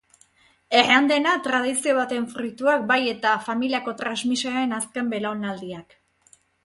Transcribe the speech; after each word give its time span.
Erran 0.77 1.09
dena, 1.11 1.33
tradizio 1.47 1.93
baten 1.97 2.25
fruituak, 2.31 2.87
bai 2.93 2.99
eta 3.11 3.35
familiako 3.49 3.93
transmisioaren 4.01 4.75
azken 4.79 5.13
belaunaldiak. 5.13 5.95